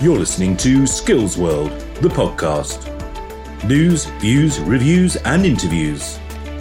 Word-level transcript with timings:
You're 0.00 0.20
listening 0.20 0.56
to 0.58 0.86
Skills 0.86 1.36
World, 1.36 1.70
the 2.00 2.08
podcast. 2.08 2.86
News, 3.66 4.04
views, 4.20 4.60
reviews, 4.60 5.16
and 5.16 5.44
interviews 5.44 6.20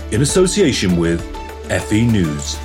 in 0.10 0.24
association 0.24 0.98
with 0.98 1.22
FE 1.70 2.08
News. 2.08 2.58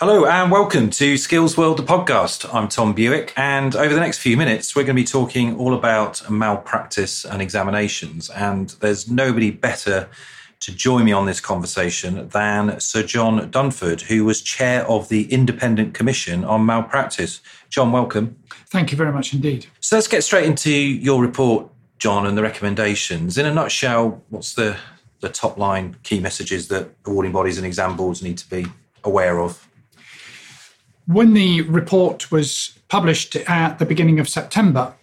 Hello 0.00 0.26
and 0.26 0.50
welcome 0.50 0.90
to 0.90 1.16
Skills 1.16 1.56
World, 1.56 1.76
the 1.76 1.84
podcast. 1.84 2.52
I'm 2.52 2.66
Tom 2.66 2.96
Bewick, 2.96 3.30
and 3.36 3.76
over 3.76 3.94
the 3.94 4.00
next 4.00 4.18
few 4.18 4.36
minutes, 4.36 4.74
we're 4.74 4.82
going 4.82 4.96
to 4.96 5.00
be 5.00 5.06
talking 5.06 5.56
all 5.56 5.72
about 5.72 6.28
malpractice 6.28 7.24
and 7.24 7.40
examinations. 7.40 8.28
And 8.28 8.70
there's 8.80 9.08
nobody 9.08 9.52
better 9.52 10.08
to 10.62 10.72
join 10.72 11.04
me 11.04 11.12
on 11.12 11.26
this 11.26 11.40
conversation 11.40 12.28
than 12.28 12.78
Sir 12.78 13.02
John 13.02 13.50
Dunford, 13.50 14.02
who 14.02 14.24
was 14.24 14.40
chair 14.40 14.86
of 14.86 15.08
the 15.08 15.24
Independent 15.32 15.92
Commission 15.92 16.44
on 16.44 16.64
Malpractice. 16.64 17.40
John, 17.68 17.90
welcome. 17.90 18.36
Thank 18.68 18.92
you 18.92 18.96
very 18.96 19.12
much 19.12 19.34
indeed. 19.34 19.66
So 19.80 19.96
let's 19.96 20.06
get 20.06 20.22
straight 20.22 20.44
into 20.44 20.70
your 20.70 21.20
report, 21.20 21.68
John, 21.98 22.26
and 22.26 22.38
the 22.38 22.42
recommendations. 22.42 23.38
In 23.38 23.44
a 23.44 23.52
nutshell, 23.52 24.22
what's 24.28 24.54
the, 24.54 24.76
the 25.18 25.28
top 25.28 25.58
line 25.58 25.96
key 26.04 26.20
messages 26.20 26.68
that 26.68 26.90
awarding 27.06 27.32
bodies 27.32 27.58
and 27.58 27.66
exam 27.66 27.96
boards 27.96 28.22
need 28.22 28.38
to 28.38 28.48
be 28.48 28.64
aware 29.02 29.40
of? 29.40 29.68
When 31.06 31.34
the 31.34 31.62
report 31.62 32.30
was 32.30 32.78
published 32.86 33.34
at 33.34 33.80
the 33.80 33.84
beginning 33.84 34.20
of 34.20 34.28
September, 34.28 34.94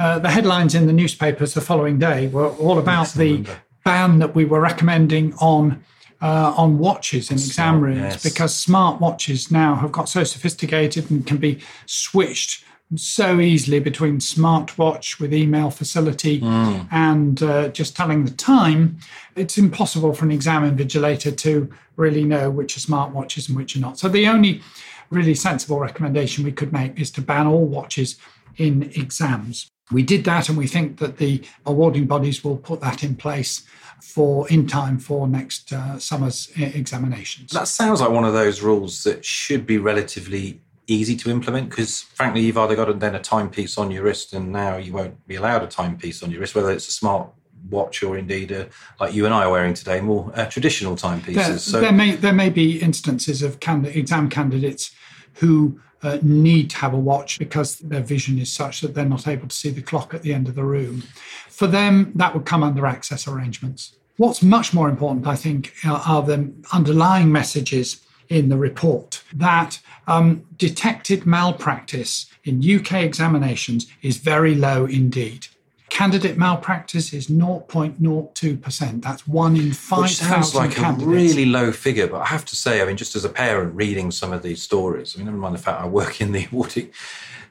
uh, 0.00 0.18
the 0.18 0.30
headlines 0.30 0.74
in 0.74 0.88
the 0.88 0.92
newspapers 0.92 1.54
the 1.54 1.60
following 1.60 2.00
day 2.00 2.26
were 2.26 2.48
all 2.48 2.80
about 2.80 3.10
the 3.10 3.46
ban 3.84 4.18
that 4.18 4.34
we 4.34 4.44
were 4.44 4.60
recommending 4.60 5.34
on 5.34 5.84
uh, 6.22 6.54
on 6.56 6.78
watches 6.78 7.30
in 7.30 7.36
exam 7.36 7.80
rooms 7.80 7.98
yes. 7.98 8.22
because 8.22 8.54
smart 8.54 8.98
watches 9.00 9.50
now 9.50 9.74
have 9.74 9.92
got 9.92 10.08
so 10.08 10.24
sophisticated 10.24 11.10
and 11.10 11.26
can 11.26 11.36
be 11.36 11.60
switched 11.84 12.64
so 12.96 13.40
easily 13.40 13.80
between 13.80 14.18
smartwatch 14.18 15.18
with 15.18 15.34
email 15.34 15.70
facility 15.70 16.40
mm. 16.40 16.88
and 16.90 17.42
uh, 17.42 17.68
just 17.68 17.96
telling 17.96 18.24
the 18.24 18.30
time. 18.30 18.98
It's 19.36 19.58
impossible 19.58 20.14
for 20.14 20.24
an 20.24 20.30
exam 20.30 20.62
invigilator 20.62 21.36
to 21.38 21.72
really 21.96 22.24
know 22.24 22.50
which 22.50 22.76
are 22.76 22.80
smartwatches 22.80 23.48
and 23.48 23.56
which 23.56 23.76
are 23.76 23.80
not. 23.80 23.98
So 23.98 24.08
the 24.08 24.28
only 24.28 24.62
really 25.10 25.34
sensible 25.34 25.78
recommendation 25.78 26.44
we 26.44 26.52
could 26.52 26.72
make 26.72 26.98
is 26.98 27.10
to 27.12 27.20
ban 27.20 27.46
all 27.46 27.64
watches 27.64 28.16
in 28.56 28.84
exams. 28.94 29.70
We 29.92 30.02
did 30.02 30.24
that, 30.24 30.48
and 30.48 30.56
we 30.56 30.66
think 30.66 30.98
that 30.98 31.18
the 31.18 31.42
awarding 31.66 32.06
bodies 32.06 32.42
will 32.42 32.56
put 32.56 32.80
that 32.80 33.04
in 33.04 33.16
place 33.16 33.64
for 34.00 34.48
in 34.48 34.66
time 34.66 34.98
for 34.98 35.26
next 35.28 35.72
uh, 35.72 35.98
summer's 35.98 36.50
examinations. 36.56 37.50
That 37.50 37.68
sounds 37.68 38.00
like 38.00 38.10
one 38.10 38.24
of 38.24 38.32
those 38.32 38.62
rules 38.62 39.04
that 39.04 39.24
should 39.24 39.66
be 39.66 39.78
relatively 39.78 40.60
easy 40.86 41.16
to 41.16 41.30
implement 41.30 41.70
because, 41.70 42.02
frankly, 42.02 42.42
you've 42.42 42.58
either 42.58 42.76
got 42.76 42.98
then 42.98 43.14
a 43.14 43.20
timepiece 43.20 43.78
on 43.78 43.90
your 43.90 44.04
wrist, 44.04 44.32
and 44.32 44.52
now 44.52 44.76
you 44.76 44.92
won't 44.92 45.26
be 45.26 45.36
allowed 45.36 45.62
a 45.62 45.66
timepiece 45.66 46.22
on 46.22 46.30
your 46.30 46.40
wrist, 46.40 46.54
whether 46.54 46.70
it's 46.70 46.88
a 46.88 46.92
smart 46.92 47.28
watch 47.70 48.02
or 48.02 48.18
indeed 48.18 48.52
a, 48.52 48.68
like 49.00 49.14
you 49.14 49.24
and 49.24 49.34
I 49.34 49.44
are 49.44 49.50
wearing 49.50 49.74
today, 49.74 50.00
more 50.00 50.30
uh, 50.34 50.46
traditional 50.46 50.96
timepieces. 50.96 51.46
There, 51.46 51.58
so 51.58 51.80
there 51.80 51.92
may 51.92 52.14
there 52.14 52.32
may 52.32 52.50
be 52.50 52.80
instances 52.80 53.42
of 53.42 53.60
candid- 53.60 53.96
exam 53.96 54.28
candidates 54.28 54.92
who 55.34 55.80
uh, 56.02 56.18
need 56.22 56.70
to 56.70 56.76
have 56.76 56.92
a 56.92 56.98
watch 56.98 57.38
because 57.38 57.78
their 57.78 58.02
vision 58.02 58.38
is 58.38 58.52
such 58.52 58.80
that 58.80 58.94
they're 58.94 59.04
not 59.04 59.26
able 59.26 59.48
to 59.48 59.56
see 59.56 59.70
the 59.70 59.82
clock 59.82 60.12
at 60.12 60.22
the 60.22 60.34
end 60.34 60.48
of 60.48 60.54
the 60.54 60.64
room. 60.64 61.02
For 61.48 61.66
them, 61.66 62.12
that 62.16 62.34
would 62.34 62.44
come 62.44 62.62
under 62.62 62.86
access 62.86 63.26
arrangements. 63.26 63.96
What's 64.16 64.42
much 64.42 64.72
more 64.72 64.88
important, 64.88 65.26
I 65.26 65.34
think, 65.34 65.72
are 65.84 66.22
the 66.22 66.52
underlying 66.72 67.32
messages 67.32 68.00
in 68.28 68.48
the 68.48 68.56
report 68.56 69.22
that 69.34 69.80
um, 70.06 70.44
detected 70.56 71.26
malpractice 71.26 72.26
in 72.44 72.62
UK 72.62 73.02
examinations 73.02 73.86
is 74.02 74.18
very 74.18 74.54
low 74.54 74.84
indeed. 74.84 75.46
Candidate 75.94 76.36
malpractice 76.36 77.12
is 77.12 77.28
0.02%. 77.28 79.00
That's 79.00 79.28
one 79.28 79.54
in 79.54 79.72
5,000 79.72 80.02
Which 80.02 80.16
sounds 80.16 80.52
like 80.52 80.72
candidates. 80.72 81.06
a 81.06 81.08
really 81.08 81.44
low 81.44 81.70
figure, 81.70 82.08
but 82.08 82.20
I 82.20 82.26
have 82.26 82.44
to 82.46 82.56
say, 82.56 82.82
I 82.82 82.84
mean, 82.84 82.96
just 82.96 83.14
as 83.14 83.24
a 83.24 83.28
parent 83.28 83.76
reading 83.76 84.10
some 84.10 84.32
of 84.32 84.42
these 84.42 84.60
stories, 84.60 85.14
I 85.14 85.18
mean, 85.18 85.26
never 85.26 85.38
mind 85.38 85.54
the 85.54 85.60
fact 85.60 85.80
I 85.80 85.86
work 85.86 86.20
in 86.20 86.32
the 86.32 86.48
awarding 86.52 86.90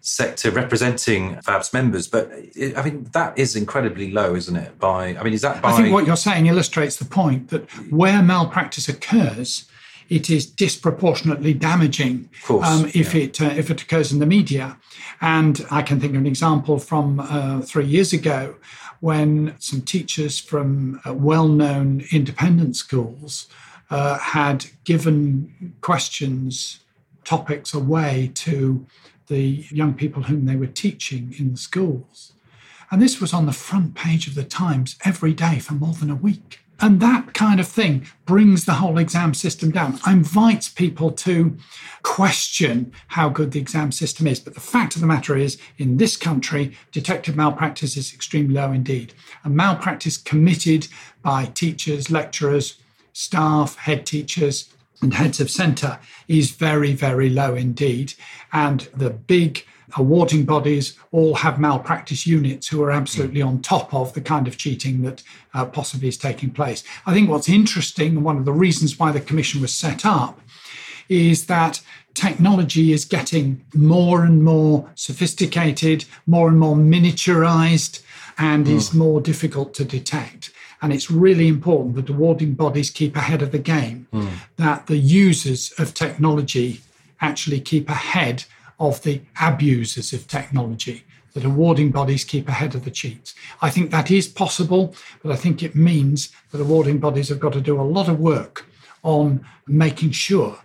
sector 0.01 0.51
representing 0.51 1.37
FABS 1.37 1.71
members, 1.71 2.09
but 2.09 2.29
I 2.75 2.83
mean, 2.83 3.07
that 3.13 3.39
is 3.39 3.55
incredibly 3.55 4.11
low, 4.11 4.35
isn't 4.35 4.57
it? 4.57 4.77
By, 4.77 5.15
I 5.15 5.23
mean, 5.23 5.31
is 5.31 5.41
that 5.43 5.61
by. 5.61 5.71
I 5.71 5.77
think 5.77 5.93
what 5.93 6.05
you're 6.05 6.17
saying 6.17 6.47
illustrates 6.47 6.97
the 6.97 7.05
point 7.05 7.47
that 7.47 7.71
where 7.89 8.21
malpractice 8.21 8.89
occurs, 8.89 9.69
it 10.13 10.29
is 10.29 10.45
disproportionately 10.45 11.53
damaging 11.55 12.29
um, 12.49 12.85
if 12.93 13.15
yeah. 13.15 13.23
it 13.23 13.41
uh, 13.41 13.53
if 13.61 13.71
it 13.71 13.81
occurs 13.81 14.11
in 14.11 14.19
the 14.19 14.25
media. 14.25 14.77
And 15.21 15.65
I 15.71 15.81
can 15.81 15.99
think 15.99 16.13
of 16.13 16.19
an 16.19 16.27
example 16.27 16.77
from 16.77 17.19
uh, 17.19 17.61
three 17.61 17.85
years 17.85 18.13
ago 18.13 18.55
when 18.99 19.55
some 19.59 19.81
teachers 19.81 20.39
from 20.39 21.01
uh, 21.05 21.13
well-known 21.13 22.03
independent 22.11 22.75
schools 22.75 23.47
uh, 23.89 24.17
had 24.17 24.65
given 24.83 25.73
questions, 25.81 26.79
topics 27.23 27.73
away 27.73 28.31
to 28.33 28.85
the 29.27 29.65
young 29.69 29.93
people 29.93 30.23
whom 30.23 30.45
they 30.45 30.55
were 30.55 30.67
teaching 30.85 31.33
in 31.39 31.51
the 31.51 31.57
schools. 31.57 32.33
And 32.91 33.01
this 33.01 33.19
was 33.19 33.33
on 33.33 33.45
the 33.45 33.51
front 33.67 33.95
page 33.95 34.27
of 34.27 34.35
the 34.35 34.43
Times 34.43 34.95
every 35.03 35.33
day 35.33 35.59
for 35.59 35.73
more 35.73 35.93
than 35.93 36.11
a 36.11 36.15
week. 36.15 36.62
And 36.79 36.99
that 36.99 37.33
kind 37.33 37.59
of 37.59 37.67
thing 37.67 38.07
brings 38.25 38.65
the 38.65 38.73
whole 38.73 38.97
exam 38.97 39.33
system 39.33 39.71
down, 39.71 39.99
I 40.05 40.11
invites 40.11 40.67
people 40.67 41.11
to 41.11 41.55
question 42.01 42.91
how 43.09 43.29
good 43.29 43.51
the 43.51 43.59
exam 43.59 43.91
system 43.91 44.27
is. 44.27 44.39
But 44.39 44.53
the 44.53 44.59
fact 44.59 44.95
of 44.95 45.01
the 45.01 45.07
matter 45.07 45.37
is, 45.37 45.57
in 45.77 45.97
this 45.97 46.17
country, 46.17 46.75
detected 46.91 47.35
malpractice 47.35 47.95
is 47.95 48.13
extremely 48.13 48.55
low 48.55 48.71
indeed. 48.71 49.13
And 49.43 49.55
malpractice 49.55 50.17
committed 50.17 50.87
by 51.21 51.45
teachers, 51.45 52.11
lecturers, 52.11 52.79
staff, 53.13 53.77
head 53.77 54.05
teachers, 54.05 54.73
and 55.01 55.13
heads 55.13 55.39
of 55.39 55.51
centre 55.51 55.99
is 56.27 56.51
very, 56.51 56.93
very 56.93 57.29
low 57.29 57.55
indeed. 57.55 58.13
And 58.51 58.81
the 58.95 59.09
big 59.09 59.65
awarding 59.97 60.45
bodies 60.45 60.97
all 61.11 61.35
have 61.35 61.59
malpractice 61.59 62.25
units 62.25 62.67
who 62.67 62.81
are 62.83 62.91
absolutely 62.91 63.41
on 63.41 63.61
top 63.61 63.93
of 63.93 64.13
the 64.13 64.21
kind 64.21 64.47
of 64.47 64.57
cheating 64.57 65.01
that 65.03 65.23
uh, 65.53 65.65
possibly 65.65 66.07
is 66.07 66.17
taking 66.17 66.49
place. 66.49 66.83
I 67.05 67.13
think 67.13 67.29
what's 67.29 67.49
interesting, 67.49 68.15
and 68.15 68.23
one 68.23 68.37
of 68.37 68.45
the 68.45 68.53
reasons 68.53 68.97
why 68.99 69.11
the 69.11 69.21
commission 69.21 69.61
was 69.61 69.73
set 69.73 70.05
up, 70.05 70.39
is 71.09 71.45
that 71.47 71.81
technology 72.13 72.91
is 72.91 73.05
getting 73.05 73.63
more 73.73 74.23
and 74.23 74.43
more 74.43 74.89
sophisticated, 74.95 76.05
more 76.25 76.47
and 76.47 76.59
more 76.59 76.75
miniaturized, 76.75 78.01
and 78.37 78.65
mm. 78.65 78.71
is 78.71 78.93
more 78.93 79.21
difficult 79.21 79.73
to 79.75 79.85
detect. 79.85 80.51
And 80.81 80.91
it's 80.91 81.09
really 81.09 81.47
important 81.47 81.95
that 81.95 82.09
awarding 82.09 82.55
bodies 82.55 82.89
keep 82.89 83.15
ahead 83.15 83.41
of 83.41 83.51
the 83.51 83.59
game, 83.59 84.07
mm. 84.11 84.29
that 84.57 84.87
the 84.87 84.97
users 84.97 85.71
of 85.77 85.93
technology 85.93 86.81
actually 87.21 87.61
keep 87.61 87.89
ahead 87.89 88.45
of 88.79 89.01
the 89.03 89.21
abusers 89.41 90.13
of 90.13 90.27
technology, 90.27 91.03
that 91.33 91.45
awarding 91.45 91.91
bodies 91.91 92.23
keep 92.23 92.47
ahead 92.47 92.75
of 92.75 92.85
the 92.85 92.91
cheats. 92.91 93.33
I 93.61 93.69
think 93.69 93.91
that 93.91 94.11
is 94.11 94.27
possible, 94.27 94.95
but 95.21 95.31
I 95.31 95.35
think 95.35 95.63
it 95.63 95.75
means 95.75 96.31
that 96.51 96.61
awarding 96.61 96.99
bodies 96.99 97.29
have 97.29 97.39
got 97.39 97.53
to 97.53 97.61
do 97.61 97.79
a 97.79 97.83
lot 97.83 98.07
of 98.07 98.19
work 98.19 98.65
on 99.01 99.45
making 99.67 100.11
sure 100.11 100.59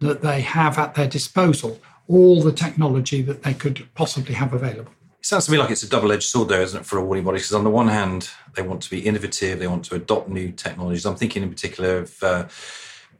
that 0.00 0.22
they 0.22 0.40
have 0.40 0.78
at 0.78 0.94
their 0.94 1.06
disposal 1.06 1.78
all 2.08 2.42
the 2.42 2.52
technology 2.52 3.22
that 3.22 3.42
they 3.42 3.54
could 3.54 3.86
possibly 3.94 4.34
have 4.34 4.52
available. 4.52 4.92
It 5.20 5.26
sounds 5.26 5.46
to 5.46 5.52
me 5.52 5.58
like 5.58 5.70
it's 5.70 5.82
a 5.82 5.88
double 5.88 6.12
edged 6.12 6.24
sword, 6.24 6.48
though, 6.48 6.60
isn't 6.60 6.80
it, 6.80 6.86
for 6.86 6.98
awarding 6.98 7.24
bodies? 7.24 7.42
Because 7.42 7.54
on 7.54 7.64
the 7.64 7.70
one 7.70 7.88
hand, 7.88 8.28
they 8.54 8.62
want 8.62 8.82
to 8.82 8.90
be 8.90 9.00
innovative, 9.00 9.58
they 9.58 9.66
want 9.66 9.84
to 9.86 9.94
adopt 9.94 10.28
new 10.28 10.52
technologies. 10.52 11.06
I'm 11.06 11.16
thinking 11.16 11.42
in 11.42 11.50
particular 11.50 11.98
of. 11.98 12.22
Uh, 12.22 12.48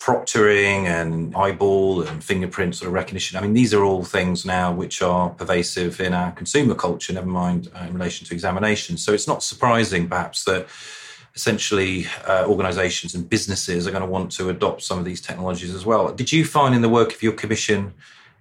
proctoring 0.05 0.85
and 0.85 1.35
eyeball 1.35 2.03
and 2.03 2.23
fingerprint 2.23 2.77
sort 2.77 2.89
of 2.89 2.93
recognition. 2.93 3.39
I 3.39 3.41
mean, 3.41 3.55
these 3.55 3.73
are 3.73 3.83
all 3.83 4.05
things 4.05 4.45
now 4.45 4.71
which 4.71 5.01
are 5.01 5.31
pervasive 5.31 5.99
in 5.99 6.13
our 6.13 6.31
consumer 6.33 6.75
culture, 6.75 7.15
never 7.15 7.27
mind 7.27 7.71
uh, 7.75 7.87
in 7.89 7.95
relation 7.95 8.27
to 8.27 8.35
examinations. 8.35 9.03
So 9.03 9.15
it's 9.15 9.27
not 9.27 9.43
surprising, 9.43 10.07
perhaps, 10.07 10.45
that 10.45 10.67
essentially 11.35 12.07
uh, 12.27 12.45
organizations 12.47 13.15
and 13.15 13.31
businesses 13.31 13.87
are 13.87 13.93
going 13.93 14.03
to 14.03 14.15
want 14.17 14.31
to 14.33 14.51
adopt 14.51 14.83
some 14.83 14.99
of 14.99 15.07
these 15.07 15.23
technologies 15.23 15.75
as 15.75 15.87
well. 15.87 16.13
Did 16.13 16.31
you 16.31 16.45
find 16.45 16.75
in 16.75 16.83
the 16.83 16.91
work 16.91 17.15
of 17.15 17.23
your 17.23 17.33
commission 17.33 17.95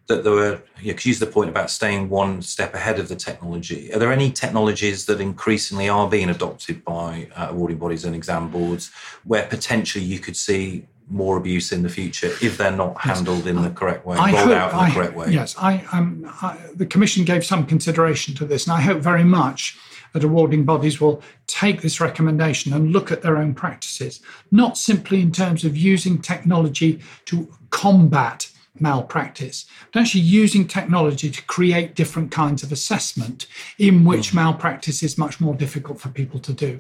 that 0.07 0.25
there 0.25 0.33
were, 0.33 0.62
you 0.81 0.92
know, 0.92 1.00
use 1.01 1.19
the 1.19 1.25
point 1.25 1.50
about 1.50 1.71
staying 1.71 2.10
one 2.10 2.42
step 2.42 2.74
ahead 2.74 3.00
of 3.00 3.07
the 3.07 3.15
technology. 3.15 3.89
Are 3.94 4.00
there 4.00 4.12
any 4.12 4.31
technologies 4.31 5.06
that 5.06 5.21
increasingly 5.21 5.88
are 5.88 6.10
being 6.10 6.30
adopted 6.30 6.83
by 6.83 7.30
uh, 7.38 7.48
awarding 7.51 7.77
bodies 7.77 8.04
and 8.04 8.13
exam 8.13 8.50
boards 8.50 8.92
where 9.24 9.48
potentially 9.48 10.04
you 10.04 10.19
could 10.19 10.36
see 10.36 10.86
more 11.13 11.38
abuse 11.38 11.71
in 11.71 11.83
the 11.83 11.89
future 11.89 12.31
if 12.42 12.57
they're 12.57 12.71
not 12.71 13.00
handled 13.00 13.45
in 13.45 13.62
the 13.62 13.69
correct 13.69 14.06
way, 14.06 14.18
I 14.18 14.31
rolled 14.33 14.48
hope, 14.48 14.57
out 14.57 14.71
in 14.71 14.77
the 14.77 14.83
I, 14.83 14.92
correct 14.92 15.15
way. 15.15 15.30
Yes, 15.30 15.56
I, 15.57 15.86
um, 15.92 16.30
I, 16.42 16.57
the 16.74 16.88
Commission 16.88 17.24
gave 17.24 17.45
some 17.45 17.65
consideration 17.65 18.33
to 18.36 18.45
this, 18.45 18.65
and 18.65 18.74
I 18.74 18.81
hope 18.81 19.00
very 19.00 19.24
much 19.24 19.77
that 20.13 20.24
awarding 20.24 20.63
bodies 20.63 21.00
will 21.00 21.21
take 21.48 21.81
this 21.81 22.00
recommendation 22.00 22.74
and 22.74 22.92
look 22.92 23.12
at 23.12 23.21
their 23.21 23.38
own 23.38 23.54
practices, 23.54 24.21
not 24.51 24.77
simply 24.77 25.21
in 25.21 25.31
terms 25.31 25.63
of 25.63 25.77
using 25.77 26.19
technology 26.21 27.00
to 27.25 27.48
combat 27.69 28.50
malpractice, 28.80 29.65
but 29.92 30.01
actually 30.01 30.21
using 30.21 30.68
technology 30.68 31.30
to 31.30 31.42
create 31.44 31.95
different 31.95 32.31
kinds 32.31 32.63
of 32.63 32.71
assessment 32.71 33.45
in 33.77 34.04
which 34.04 34.31
mm. 34.31 34.36
malpractice 34.36 35.04
is 35.04 35.18
much 35.18 35.39
more 35.39 35.54
difficult 35.54 36.00
for 36.00 36.10
people 36.10 36.39
to 36.39 36.54
do. 36.54 36.80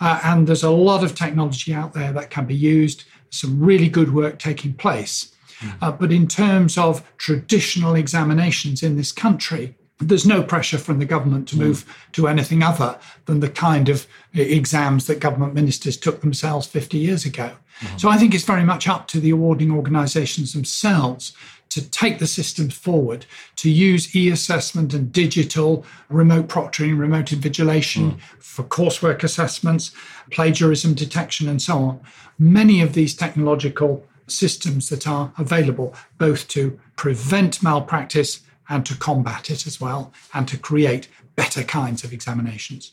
Uh, 0.00 0.20
and 0.24 0.46
there's 0.48 0.64
a 0.64 0.70
lot 0.70 1.04
of 1.04 1.14
technology 1.14 1.72
out 1.72 1.92
there 1.92 2.12
that 2.12 2.30
can 2.30 2.44
be 2.44 2.54
used, 2.54 3.04
some 3.32 3.60
really 3.60 3.88
good 3.88 4.14
work 4.14 4.38
taking 4.38 4.74
place. 4.74 5.34
Mm. 5.58 5.74
Uh, 5.80 5.92
but 5.92 6.12
in 6.12 6.28
terms 6.28 6.78
of 6.78 7.02
traditional 7.16 7.94
examinations 7.94 8.82
in 8.82 8.96
this 8.96 9.10
country, 9.10 9.74
there's 9.98 10.26
no 10.26 10.42
pressure 10.42 10.78
from 10.78 10.98
the 10.98 11.04
government 11.04 11.48
to 11.48 11.58
move 11.58 11.84
mm. 11.84 12.12
to 12.12 12.28
anything 12.28 12.62
other 12.62 12.98
than 13.26 13.40
the 13.40 13.48
kind 13.48 13.88
of 13.88 14.06
exams 14.34 15.06
that 15.06 15.20
government 15.20 15.54
ministers 15.54 15.96
took 15.96 16.20
themselves 16.20 16.66
50 16.66 16.98
years 16.98 17.24
ago. 17.24 17.52
Mm-hmm. 17.80 17.96
So 17.98 18.08
I 18.08 18.18
think 18.18 18.34
it's 18.34 18.44
very 18.44 18.64
much 18.64 18.86
up 18.88 19.08
to 19.08 19.20
the 19.20 19.30
awarding 19.30 19.70
organisations 19.70 20.52
themselves 20.52 21.32
to 21.72 21.88
take 21.88 22.18
the 22.18 22.26
systems 22.26 22.74
forward, 22.74 23.24
to 23.56 23.70
use 23.70 24.14
e 24.14 24.28
assessment 24.28 24.92
and 24.92 25.10
digital, 25.10 25.86
remote 26.10 26.46
proctoring, 26.46 26.98
remote 26.98 27.26
invigilation 27.26 28.12
mm. 28.12 28.20
for 28.38 28.62
coursework 28.62 29.22
assessments, 29.22 29.90
plagiarism 30.30 30.92
detection, 30.92 31.48
and 31.48 31.62
so 31.62 31.78
on. 31.78 32.00
Many 32.38 32.82
of 32.82 32.92
these 32.92 33.14
technological 33.14 34.06
systems 34.26 34.90
that 34.90 35.06
are 35.06 35.32
available, 35.38 35.94
both 36.18 36.46
to 36.48 36.78
prevent 36.96 37.62
malpractice 37.62 38.40
and 38.68 38.84
to 38.84 38.94
combat 38.96 39.48
it 39.48 39.66
as 39.66 39.80
well, 39.80 40.12
and 40.34 40.46
to 40.48 40.58
create 40.58 41.08
better 41.36 41.62
kinds 41.62 42.04
of 42.04 42.12
examinations. 42.12 42.92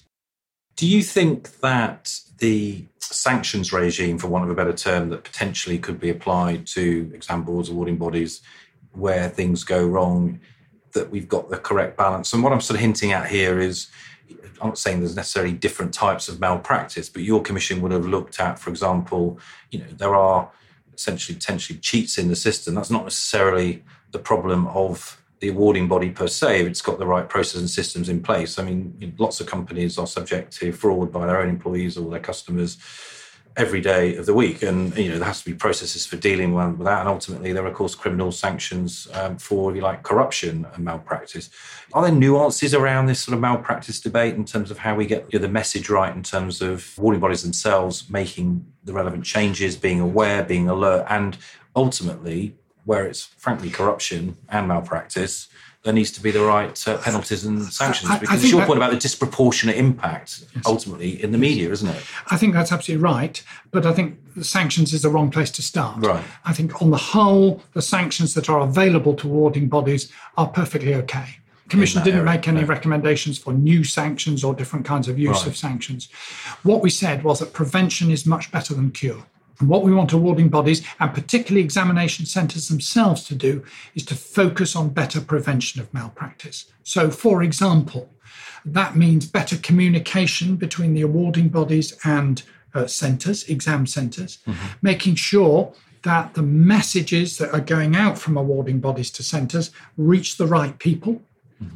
Do 0.78 0.88
you 0.88 1.04
think 1.04 1.60
that 1.60 2.18
the 2.38 2.86
sanctions 3.00 3.74
regime, 3.74 4.18
for 4.18 4.28
want 4.28 4.46
of 4.46 4.50
a 4.50 4.56
better 4.56 4.72
term, 4.72 5.10
that 5.10 5.26
potentially 5.26 5.78
could 5.78 6.00
be 6.00 6.10
applied 6.10 6.66
to 6.68 7.12
exam 7.14 7.44
boards, 7.44 7.68
awarding 7.68 7.98
bodies, 7.98 8.42
where 8.94 9.30
things 9.30 9.64
go 9.64 9.86
wrong, 9.86 10.40
that 10.94 11.12
we've 11.12 11.30
got 11.30 11.50
the 11.50 11.58
correct 11.58 11.98
balance? 11.98 12.34
And 12.34 12.44
what 12.44 12.54
I'm 12.54 12.62
sort 12.62 12.76
of 12.76 12.82
hinting 12.82 13.12
at 13.12 13.28
here 13.28 13.60
is 13.60 13.88
I'm 14.62 14.70
not 14.70 14.78
saying 14.78 15.00
there's 15.00 15.16
necessarily 15.16 15.54
different 15.54 15.94
types 15.94 16.28
of 16.28 16.40
malpractice, 16.40 17.10
but 17.10 17.24
your 17.24 17.42
commission 17.42 17.82
would 17.82 17.92
have 17.92 18.06
looked 18.06 18.40
at, 18.40 18.60
for 18.60 18.70
example, 18.70 19.40
you 19.72 19.80
know, 19.80 19.88
there 19.92 20.16
are 20.16 20.50
essentially 20.94 21.36
potentially 21.36 21.80
cheats 21.80 22.18
in 22.18 22.28
the 22.28 22.36
system. 22.36 22.76
That's 22.76 22.92
not 22.92 23.06
necessarily 23.06 23.84
the 24.12 24.20
problem 24.20 24.68
of 24.68 25.22
the 25.40 25.48
awarding 25.48 25.88
body 25.88 26.10
per 26.10 26.28
se, 26.28 26.62
if 26.62 26.68
it's 26.68 26.82
got 26.82 27.00
the 27.00 27.06
right 27.06 27.30
process 27.30 27.62
and 27.62 27.70
systems 27.70 28.10
in 28.10 28.22
place. 28.22 28.60
I 28.60 28.64
mean, 28.64 29.16
lots 29.18 29.40
of 29.40 29.48
companies 29.48 29.98
are 29.98 30.08
subject 30.08 30.52
to 30.58 30.74
fraud 30.74 31.14
by 31.14 31.26
their 31.26 31.40
own 31.40 31.48
employees 31.48 31.98
or 31.98 32.10
their 32.10 32.20
customers 32.20 32.78
every 33.58 33.82
day 33.82 34.16
of 34.16 34.26
the 34.26 34.34
week, 34.34 34.62
and 34.62 34.96
you 34.98 35.10
know 35.10 35.18
there 35.18 35.28
has 35.28 35.40
to 35.40 35.46
be 35.46 35.54
processes 35.54 36.06
for 36.06 36.18
dealing 36.18 36.54
with 36.54 36.86
that. 36.86 37.00
And 37.00 37.10
ultimately, 37.10 37.54
there 37.54 37.64
are 37.64 37.68
of 37.68 37.74
course 37.74 37.96
criminal 37.96 38.32
sanctions 38.32 39.08
um, 39.14 39.38
for, 39.38 39.72
if 39.72 39.76
you 39.76 39.82
like, 39.82 40.04
corruption 40.04 40.68
and 40.74 40.86
malpractice. 40.86 41.50
Are 41.94 42.04
there 42.04 42.12
nuances 42.12 42.74
around 42.74 43.08
this 43.08 43.20
sort 43.20 43.34
of 43.34 43.42
malpractice 43.42 44.00
debate 44.00 44.36
in 44.36 44.46
terms 44.46 44.72
of 44.72 44.78
how 44.78 44.96
we 44.96 45.06
get 45.06 45.32
you 45.32 45.40
know, 45.40 45.46
the 45.46 45.52
message 45.52 45.90
right 45.90 46.16
in 46.16 46.24
terms 46.24 46.62
of 46.62 46.98
warning 46.98 47.20
bodies 47.20 47.44
themselves 47.44 48.10
making 48.10 48.66
the 48.84 48.94
relevant 48.94 49.26
changes, 49.26 49.76
being 49.76 50.00
aware, 50.00 50.44
being 50.44 50.70
alert, 50.70 51.06
and 51.10 51.38
ultimately 51.76 52.56
where 52.86 53.06
it's 53.06 53.26
frankly 53.38 53.70
corruption 53.70 54.36
and 54.50 54.68
malpractice, 54.68 55.48
there 55.84 55.94
needs 55.94 56.12
to 56.12 56.22
be 56.22 56.32
the 56.32 56.42
right 56.42 56.88
uh, 56.88 56.98
penalties 56.98 57.46
and 57.46 57.64
sanctions. 57.64 58.12
Because 58.20 58.44
it's 58.44 58.52
your 58.52 58.62
that, 58.62 58.68
point 58.68 58.78
about 58.78 58.92
the 58.92 58.98
disproportionate 58.98 59.78
impact 59.78 60.44
yes. 60.54 60.64
ultimately 60.66 61.22
in 61.24 61.32
the 61.32 61.38
media, 61.38 61.72
isn't 61.72 61.88
it? 61.88 62.04
I 62.30 62.38
think 62.38 62.54
that's 62.54 62.72
absolutely 62.72 63.02
right. 63.02 63.42
But 63.72 63.86
I 63.86 63.94
think 63.94 64.20
sanctions 64.42 64.94
is 64.94 65.04
the 65.04 65.10
wrong 65.10 65.32
place 65.32 65.52
to 65.52 65.62
start. 65.62 66.06
Right. 66.06 66.24
I 66.44 66.54
think 66.54 66.82
on 66.82 66.90
the 66.90 66.98
whole, 66.98 67.64
the 67.74 67.82
sanctions 67.82 68.34
that 68.34 68.50
are 68.50 68.60
available 68.60 69.14
to 69.16 69.28
awarding 69.28 69.70
bodies 69.70 70.12
are 70.38 70.48
perfectly 70.48 70.96
okay. 70.96 71.38
Commission 71.70 72.04
didn't 72.04 72.22
area, 72.22 72.32
make 72.32 72.48
any 72.48 72.64
recommendations 72.64 73.38
for 73.38 73.54
new 73.54 73.84
sanctions 73.84 74.44
or 74.44 74.54
different 74.56 74.86
kinds 74.86 75.08
of 75.08 75.20
use 75.20 75.38
right. 75.38 75.48
of 75.48 75.56
sanctions. 75.56 76.10
What 76.64 76.82
we 76.82 76.90
said 76.90 77.24
was 77.24 77.40
that 77.40 77.54
prevention 77.54 78.10
is 78.10 78.26
much 78.26 78.52
better 78.52 78.74
than 78.74 78.92
cure. 78.92 79.24
What 79.60 79.84
we 79.84 79.94
want 79.94 80.14
awarding 80.14 80.50
bodies 80.50 80.82
and 81.00 81.14
particularly 81.14 81.64
examination 81.64 82.26
centres 82.26 82.70
themselves 82.70 83.26
to 83.26 83.36
do 83.36 83.64
is 83.94 84.06
to 84.06 84.16
focus 84.16 84.76
on 84.76 84.90
better 84.90 85.20
prevention 85.20 85.82
of 85.82 85.94
malpractice. 85.94 86.72
So, 86.84 87.10
for 87.10 87.44
example, 87.44 88.10
that 88.64 88.96
means 88.96 89.26
better 89.26 89.58
communication 89.58 90.56
between 90.56 90.94
the 90.94 91.02
awarding 91.02 91.50
bodies 91.50 91.98
and 92.04 92.42
uh, 92.74 92.88
centres, 92.88 93.44
exam 93.50 93.86
centres, 93.86 94.40
mm-hmm. 94.48 94.68
making 94.82 95.16
sure 95.16 95.74
that 96.04 96.34
the 96.34 96.42
messages 96.42 97.38
that 97.38 97.54
are 97.54 97.60
going 97.60 97.96
out 97.96 98.18
from 98.18 98.38
awarding 98.38 98.80
bodies 98.80 99.12
to 99.12 99.24
centres 99.24 99.72
reach 99.98 100.38
the 100.38 100.48
right 100.48 100.80
people. 100.80 101.22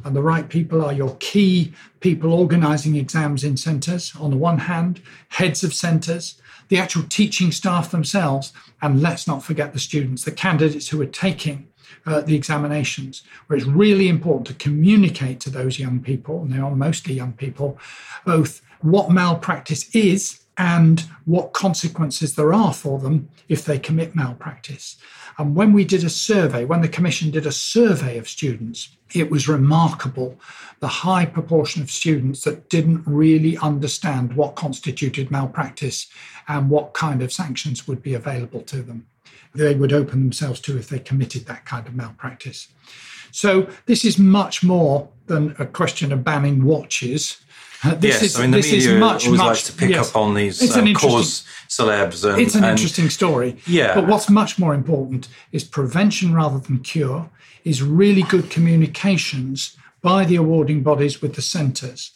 And 0.04 0.16
the 0.16 0.22
right 0.22 0.48
people 0.48 0.84
are 0.84 0.92
your 0.92 1.16
key 1.20 1.72
people 2.00 2.32
organising 2.32 2.96
exams 2.96 3.44
in 3.44 3.56
centres, 3.56 4.14
on 4.18 4.30
the 4.30 4.36
one 4.36 4.58
hand, 4.58 5.00
heads 5.28 5.62
of 5.62 5.74
centres, 5.74 6.40
the 6.68 6.78
actual 6.78 7.04
teaching 7.08 7.52
staff 7.52 7.90
themselves, 7.90 8.52
and 8.80 9.02
let's 9.02 9.26
not 9.26 9.42
forget 9.42 9.72
the 9.72 9.78
students, 9.78 10.24
the 10.24 10.32
candidates 10.32 10.88
who 10.88 11.00
are 11.02 11.06
taking 11.06 11.68
uh, 12.06 12.20
the 12.20 12.34
examinations, 12.34 13.22
where 13.46 13.58
it's 13.58 13.66
really 13.66 14.08
important 14.08 14.46
to 14.46 14.54
communicate 14.54 15.40
to 15.40 15.50
those 15.50 15.78
young 15.78 16.00
people, 16.00 16.42
and 16.42 16.52
they 16.52 16.58
are 16.58 16.74
mostly 16.74 17.14
young 17.14 17.32
people, 17.32 17.78
both 18.24 18.62
what 18.80 19.10
malpractice 19.10 19.94
is 19.94 20.43
and 20.56 21.04
what 21.24 21.52
consequences 21.52 22.34
there 22.34 22.52
are 22.52 22.72
for 22.72 22.98
them 22.98 23.28
if 23.48 23.64
they 23.64 23.78
commit 23.78 24.14
malpractice. 24.14 24.96
And 25.38 25.56
when 25.56 25.72
we 25.72 25.84
did 25.84 26.04
a 26.04 26.10
survey, 26.10 26.64
when 26.64 26.80
the 26.80 26.88
Commission 26.88 27.30
did 27.30 27.46
a 27.46 27.52
survey 27.52 28.18
of 28.18 28.28
students, 28.28 28.96
it 29.12 29.30
was 29.30 29.48
remarkable 29.48 30.38
the 30.80 30.88
high 30.88 31.24
proportion 31.24 31.82
of 31.82 31.90
students 31.90 32.42
that 32.44 32.68
didn't 32.68 33.02
really 33.06 33.56
understand 33.58 34.34
what 34.34 34.54
constituted 34.54 35.30
malpractice 35.30 36.08
and 36.46 36.70
what 36.70 36.94
kind 36.94 37.22
of 37.22 37.32
sanctions 37.32 37.88
would 37.88 38.02
be 38.02 38.14
available 38.14 38.62
to 38.62 38.82
them. 38.82 39.06
They 39.54 39.74
would 39.74 39.92
open 39.92 40.20
themselves 40.20 40.60
to 40.60 40.76
if 40.76 40.88
they 40.88 40.98
committed 40.98 41.46
that 41.46 41.64
kind 41.64 41.86
of 41.86 41.94
malpractice. 41.94 42.68
So, 43.30 43.68
this 43.86 44.04
is 44.04 44.18
much 44.18 44.62
more 44.62 45.08
than 45.26 45.56
a 45.58 45.66
question 45.66 46.12
of 46.12 46.22
banning 46.22 46.64
watches 46.64 47.43
this 47.84 48.14
yes, 48.14 48.22
is, 48.22 48.36
I 48.36 48.42
mean 48.42 48.50
the 48.52 48.62
media 48.62 48.98
much, 48.98 49.26
always 49.26 49.38
much, 49.38 49.46
likes 49.46 49.66
to 49.66 49.72
pick 49.72 49.90
yes, 49.90 50.10
up 50.10 50.16
on 50.16 50.34
these 50.34 50.62
it's 50.62 50.76
uh, 50.76 50.82
cause 50.94 51.44
celebs. 51.68 52.28
And, 52.28 52.40
it's 52.40 52.54
an 52.54 52.64
and, 52.64 52.72
interesting 52.72 53.10
story. 53.10 53.56
Yeah. 53.66 53.94
But 53.94 54.06
what's 54.06 54.30
much 54.30 54.58
more 54.58 54.74
important 54.74 55.28
is 55.52 55.64
prevention 55.64 56.34
rather 56.34 56.58
than 56.58 56.80
cure. 56.80 57.30
Is 57.64 57.82
really 57.82 58.22
good 58.22 58.50
communications 58.50 59.74
by 60.02 60.26
the 60.26 60.36
awarding 60.36 60.82
bodies 60.82 61.22
with 61.22 61.34
the 61.34 61.40
centres, 61.40 62.10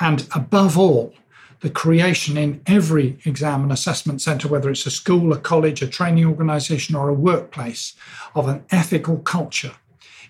and 0.00 0.26
above 0.34 0.76
all, 0.76 1.14
the 1.60 1.70
creation 1.70 2.36
in 2.36 2.60
every 2.66 3.18
exam 3.24 3.62
and 3.62 3.70
assessment 3.70 4.20
centre, 4.20 4.48
whether 4.48 4.68
it's 4.68 4.86
a 4.86 4.90
school, 4.90 5.32
a 5.32 5.38
college, 5.38 5.80
a 5.80 5.86
training 5.86 6.24
organisation, 6.24 6.96
or 6.96 7.08
a 7.08 7.14
workplace, 7.14 7.94
of 8.34 8.48
an 8.48 8.64
ethical 8.70 9.18
culture 9.18 9.74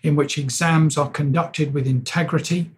in 0.02 0.16
which 0.16 0.37
exams 0.37 0.99
are 0.99 1.10
conducted 1.10 1.72
with 1.72 1.87
integrity 1.87 2.70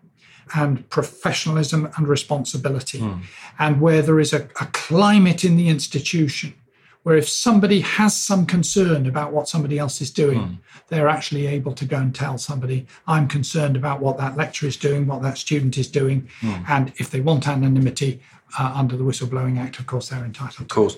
and 0.55 0.89
professionalism 0.91 1.91
and 1.97 2.09
responsibility, 2.09 3.01
mm. 3.01 3.23
and 3.59 3.81
where 3.81 4.03
there 4.03 4.21
is 4.21 4.33
a, 4.33 4.49
a 4.61 4.67
climate 4.73 5.45
in 5.45 5.57
the 5.57 5.69
institution 5.69 6.55
where 7.03 7.17
if 7.17 7.29
somebody 7.29 7.81
has 7.81 8.17
some 8.17 8.47
concern 8.47 9.07
about 9.07 9.33
what 9.33 9.49
somebody 9.49 9.79
else 9.79 10.01
is 10.01 10.11
doing, 10.11 10.39
mm. 10.39 10.59
they're 10.89 11.09
actually 11.09 11.47
able 11.47 11.73
to 11.73 11.85
go 11.85 11.97
and 11.97 12.15
tell 12.15 12.39
somebody, 12.39 12.87
I'm 13.07 13.27
concerned 13.27 13.77
about 13.77 14.01
what 14.01 14.19
that 14.19 14.37
lecturer 14.37 14.69
is 14.69 14.77
doing, 14.77 15.07
what 15.07 15.23
that 15.23 15.37
student 15.37 15.77
is 15.79 15.89
doing. 15.89 16.29
Mm. 16.41 16.65
And 16.69 16.93
if 16.99 17.11
they 17.11 17.21
want 17.21 17.49
anonymity 17.49 18.23
uh, 18.59 18.73
under 18.77 18.97
the 18.97 19.03
Whistleblowing 19.03 19.59
Act, 19.59 19.81
of 19.81 19.87
course, 19.87 20.11
they're 20.11 20.25
entitled 20.25 20.61
Of 20.61 20.69
course. 20.69 20.97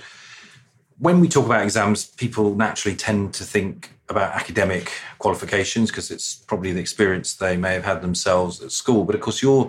When 1.04 1.20
we 1.20 1.28
talk 1.28 1.44
about 1.44 1.62
exams, 1.62 2.06
people 2.06 2.54
naturally 2.54 2.96
tend 2.96 3.34
to 3.34 3.44
think 3.44 3.90
about 4.08 4.34
academic 4.34 4.90
qualifications 5.18 5.90
because 5.90 6.10
it's 6.10 6.34
probably 6.34 6.72
the 6.72 6.80
experience 6.80 7.34
they 7.34 7.58
may 7.58 7.74
have 7.74 7.84
had 7.84 8.00
themselves 8.00 8.62
at 8.62 8.72
school. 8.72 9.04
But 9.04 9.14
of 9.14 9.20
course, 9.20 9.42
your 9.42 9.68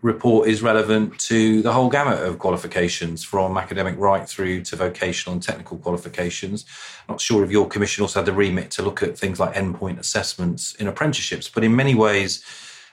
report 0.00 0.48
is 0.48 0.62
relevant 0.62 1.18
to 1.22 1.60
the 1.60 1.72
whole 1.72 1.90
gamut 1.90 2.22
of 2.22 2.38
qualifications 2.38 3.24
from 3.24 3.58
academic 3.58 3.98
right 3.98 4.28
through 4.28 4.62
to 4.62 4.76
vocational 4.76 5.32
and 5.32 5.42
technical 5.42 5.76
qualifications. 5.76 6.64
Not 7.08 7.20
sure 7.20 7.42
if 7.42 7.50
your 7.50 7.66
commission 7.66 8.02
also 8.02 8.20
had 8.20 8.26
the 8.26 8.32
remit 8.32 8.70
to 8.72 8.82
look 8.82 9.02
at 9.02 9.18
things 9.18 9.40
like 9.40 9.56
endpoint 9.56 9.98
assessments 9.98 10.76
in 10.76 10.86
apprenticeships, 10.86 11.48
but 11.48 11.64
in 11.64 11.74
many 11.74 11.96
ways, 11.96 12.44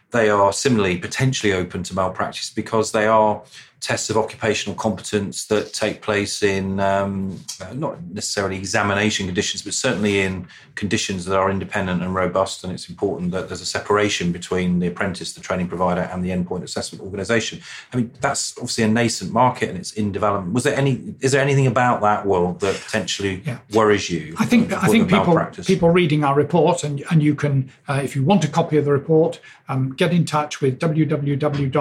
they 0.10 0.32
are 0.32 0.52
similarly 0.52 0.98
potentially 0.98 1.54
open 1.54 1.84
to 1.84 1.94
malpractice 1.94 2.50
because 2.50 2.92
they 2.92 3.06
are 3.06 3.44
tests 3.84 4.10
of 4.10 4.16
occupational 4.16 4.76
competence 4.78 5.46
that 5.48 5.74
take 5.74 6.02
place 6.02 6.42
in 6.42 6.80
um, 6.80 7.38
uh, 7.60 7.74
not 7.74 8.02
necessarily 8.06 8.56
examination 8.56 9.26
conditions, 9.26 9.62
but 9.62 9.74
certainly 9.74 10.22
in 10.22 10.48
conditions 10.76 11.26
that 11.26 11.38
are 11.38 11.52
independent 11.52 12.02
and 12.02 12.16
robust. 12.16 12.64
And 12.64 12.72
it's 12.72 12.88
important 12.88 13.32
that 13.32 13.50
there's 13.50 13.60
a 13.60 13.66
separation 13.66 14.32
between 14.32 14.80
the 14.80 14.88
apprentice, 14.88 15.34
the 15.34 15.42
training 15.42 15.68
provider, 15.68 16.00
and 16.00 16.24
the 16.24 16.30
endpoint 16.30 16.64
assessment 16.64 17.04
organisation. 17.04 17.60
I 17.92 17.98
mean, 17.98 18.14
that's 18.22 18.58
obviously 18.58 18.86
a 18.86 18.88
nascent 18.88 19.34
market 19.34 19.68
and 19.68 19.78
it's 19.78 19.92
in 19.92 20.14
development. 20.14 20.54
Was 20.54 20.64
there 20.64 20.78
any? 20.78 21.16
Is 21.20 21.34
there 21.34 21.42
anything 21.42 21.68
about 21.68 22.00
that 22.02 22.26
world 22.26 22.62
that 22.62 22.80
potentially 22.86 23.44
yeah. 23.46 23.60
worries 23.74 24.10
you? 24.10 24.34
I 24.40 24.46
think 24.46 24.72
I 24.72 24.88
think 24.88 25.10
people 25.10 25.38
people 25.66 25.90
reading 25.90 26.24
our 26.24 26.36
report, 26.36 26.86
and 26.86 27.04
and 27.12 27.22
you 27.22 27.36
can, 27.36 27.70
uh, 27.90 28.00
if 28.02 28.16
you 28.16 28.24
want 28.24 28.46
a 28.46 28.48
copy 28.48 28.78
of 28.78 28.86
the 28.86 28.94
report, 28.94 29.42
um, 29.68 29.94
get 29.94 30.14
in 30.14 30.24
touch 30.24 30.62
with 30.62 30.80
www.jcq 30.80 31.74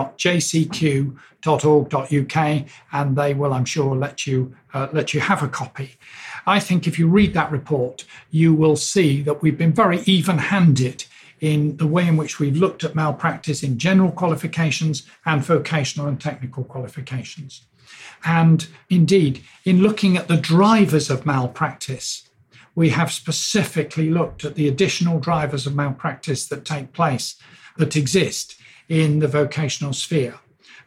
www.uk, 1.42 2.66
and 2.92 3.16
they 3.16 3.34
will, 3.34 3.52
I'm 3.52 3.64
sure, 3.64 3.96
let 3.96 4.26
you 4.26 4.54
uh, 4.72 4.88
let 4.92 5.12
you 5.12 5.20
have 5.20 5.42
a 5.42 5.49
copy. 5.49 5.96
I 6.46 6.61
think 6.61 6.87
if 6.87 6.99
you 6.99 7.08
read 7.08 7.34
that 7.34 7.52
report, 7.52 8.04
you 8.30 8.54
will 8.54 8.76
see 8.76 9.22
that 9.22 9.42
we've 9.42 9.58
been 9.58 9.72
very 9.72 10.00
even-handed 10.00 11.04
in 11.40 11.76
the 11.76 11.87
way 11.87 12.06
in 12.06 12.16
which 12.16 12.38
we've 12.38 12.56
looked 12.56 12.84
at 12.84 12.94
malpractice 12.94 13.62
in 13.62 13.76
general 13.76 14.12
qualifications 14.12 15.06
and 15.26 15.44
vocational 15.44 16.06
and 16.06 16.20
technical 16.20 16.62
qualifications. 16.64 17.62
And 18.25 18.68
indeed, 18.88 19.42
in 19.64 19.82
looking 19.82 20.16
at 20.16 20.28
the 20.28 20.37
drivers 20.37 21.11
of 21.11 21.26
malpractice, 21.26 22.28
we 22.76 22.90
have 22.90 23.12
specifically 23.12 24.08
looked 24.08 24.44
at 24.44 24.54
the 24.54 24.68
additional 24.68 25.18
drivers 25.18 25.66
of 25.66 25.75
malpractice 25.75 26.46
that 26.46 26.64
take 26.64 26.92
place, 26.92 27.34
that 27.76 27.96
exist 27.96 28.56
in 28.88 29.18
the 29.18 29.28
vocational 29.28 29.92
sphere 29.92 30.38